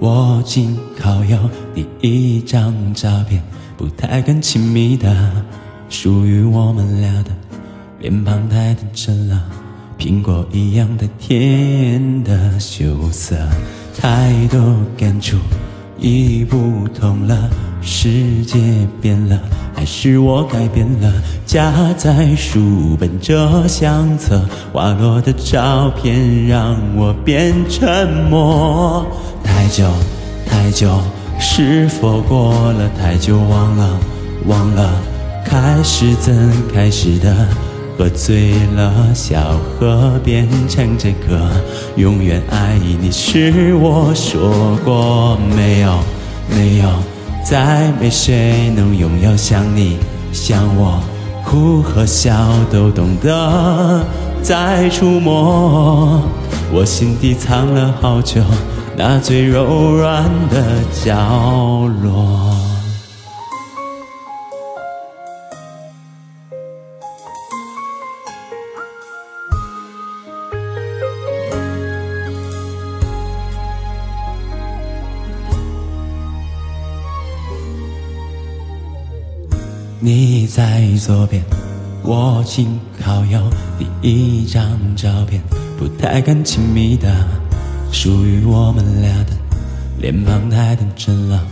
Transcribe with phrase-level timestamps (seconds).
[0.00, 1.36] 握紧靠右
[1.74, 3.42] 第一张照片，
[3.76, 5.44] 不太敢亲密的，
[5.88, 7.30] 属于我们俩的，
[7.98, 9.44] 脸庞太天真了，
[9.98, 13.36] 苹果一样的甜的羞涩，
[13.96, 14.60] 太多
[14.96, 15.36] 感触
[16.00, 18.58] 已不同了，世界
[19.00, 19.38] 变了，
[19.74, 21.12] 还是我改变了？
[21.44, 24.40] 夹在书本这相册，
[24.72, 29.06] 滑落的照片让我变沉默。
[29.42, 29.84] 太久
[30.46, 31.00] 太久，
[31.40, 33.38] 是否过了太久？
[33.38, 34.00] 忘了
[34.46, 34.90] 忘了，
[35.44, 37.67] 开始怎开始的？
[37.98, 41.50] 喝醉了，小河边唱着歌，
[41.96, 45.98] 永远爱你是我说过没有
[46.48, 46.88] 没有，
[47.44, 49.98] 再没谁能拥有像你
[50.32, 51.02] 像我，
[51.44, 52.32] 哭和笑
[52.70, 54.06] 都懂得
[54.42, 56.22] 再触摸，
[56.72, 58.40] 我心底藏了好久。
[58.96, 59.64] 那最柔
[59.96, 60.62] 软的
[61.04, 62.47] 角落。
[80.00, 81.42] 你在左边，
[82.04, 83.40] 我紧靠右，
[83.76, 83.86] 第
[84.40, 85.42] 一张照片，
[85.76, 87.08] 不太敢亲密的。
[87.90, 89.32] 属于我们俩的
[89.98, 91.42] 脸庞太天真了，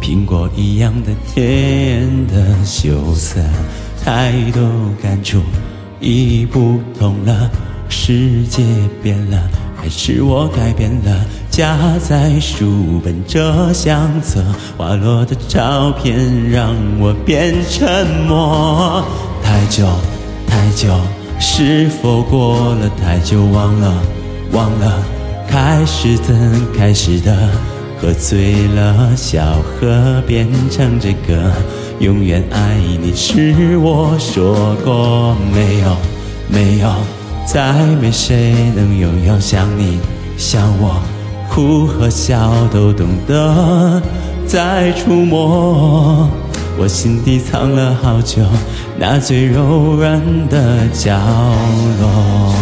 [0.00, 3.38] 苹果一样的甜的羞涩，
[4.02, 4.62] 太多
[5.02, 5.42] 感触
[6.00, 7.50] 已不同了，
[7.90, 8.64] 世界
[9.02, 9.50] 变了，
[9.80, 11.24] 还是我改变了？
[11.50, 14.42] 夹在书本这相册，
[14.76, 19.02] 滑落的照片让我变沉默。
[19.42, 19.86] 太久
[20.46, 20.94] 太久，
[21.40, 23.42] 是否过了太久？
[23.46, 24.02] 忘了
[24.52, 25.02] 忘了。
[25.48, 26.34] 开始怎
[26.76, 27.34] 开始的？
[28.00, 31.52] 喝醉了，小河边唱着歌，
[31.98, 35.96] 永远爱你是我说过没有
[36.48, 36.88] 没有，
[37.46, 39.98] 再没谁能拥有像你
[40.36, 41.02] 像我，
[41.50, 44.00] 哭和笑都懂得
[44.46, 46.28] 再触摸，
[46.78, 48.42] 我心底藏了好久
[48.96, 51.18] 那最柔软的角
[52.00, 52.54] 落。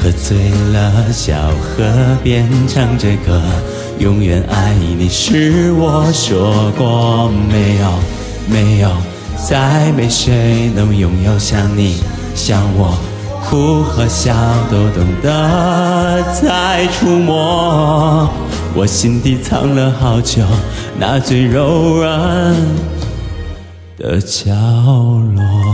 [0.00, 1.84] 喝醉了，小河
[2.22, 3.42] 边唱着歌，
[3.98, 7.90] 永远爱你是我说过没有
[8.48, 8.90] 没有，
[9.48, 12.00] 再没谁能拥有像你
[12.34, 12.96] 像我，
[13.44, 14.32] 哭和笑
[14.70, 18.30] 都懂得再触摸，
[18.74, 20.42] 我心底藏了好久
[20.98, 22.54] 那最柔软
[23.96, 25.67] 的角落。